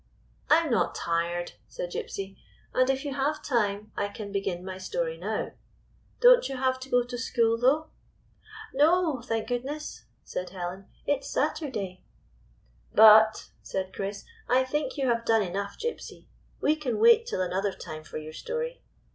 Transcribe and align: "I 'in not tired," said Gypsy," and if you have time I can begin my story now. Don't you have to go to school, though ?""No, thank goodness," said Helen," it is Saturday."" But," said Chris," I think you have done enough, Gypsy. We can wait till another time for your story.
"I 0.49 0.65
'in 0.65 0.71
not 0.71 0.95
tired," 0.95 1.51
said 1.67 1.91
Gypsy," 1.91 2.35
and 2.73 2.89
if 2.89 3.05
you 3.05 3.13
have 3.13 3.43
time 3.43 3.91
I 3.95 4.07
can 4.07 4.31
begin 4.31 4.65
my 4.65 4.79
story 4.79 5.15
now. 5.15 5.51
Don't 6.21 6.49
you 6.49 6.57
have 6.57 6.79
to 6.79 6.89
go 6.89 7.03
to 7.03 7.17
school, 7.19 7.55
though 7.55 7.91
?""No, 8.73 9.21
thank 9.21 9.49
goodness," 9.49 10.05
said 10.23 10.49
Helen," 10.49 10.87
it 11.05 11.19
is 11.19 11.27
Saturday."" 11.29 12.03
But," 12.95 13.49
said 13.61 13.93
Chris," 13.93 14.25
I 14.49 14.63
think 14.63 14.97
you 14.97 15.07
have 15.07 15.23
done 15.23 15.43
enough, 15.43 15.77
Gypsy. 15.77 16.25
We 16.61 16.75
can 16.77 16.97
wait 16.97 17.27
till 17.27 17.41
another 17.43 17.71
time 17.71 18.03
for 18.03 18.17
your 18.17 18.33
story. 18.33 18.81